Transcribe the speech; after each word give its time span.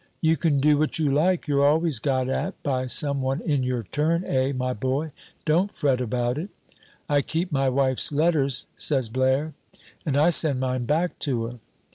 "You 0.19 0.35
can 0.35 0.59
do 0.59 0.79
what 0.79 0.97
you 0.97 1.11
like, 1.11 1.47
you're 1.47 1.63
always 1.63 1.99
got 1.99 2.27
at 2.27 2.55
by 2.63 2.87
some 2.87 3.21
one 3.21 3.39
in 3.39 3.61
your 3.61 3.83
turn, 3.83 4.23
eh, 4.25 4.51
my 4.51 4.73
boy? 4.73 5.11
Don't 5.45 5.71
fret 5.71 6.01
about 6.01 6.39
it." 6.39 6.49
"I 7.07 7.21
keep 7.21 7.51
my 7.51 7.69
wife's 7.69 8.11
letters," 8.11 8.65
says 8.75 9.09
Blaire. 9.09 9.53
"And 10.03 10.17
I 10.17 10.31
send 10.31 10.59
mine 10.59 10.85
back 10.85 11.19
to 11.19 11.45
her." 11.45 11.59